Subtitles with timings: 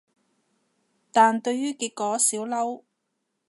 [1.11, 2.81] 但對於結果少嬲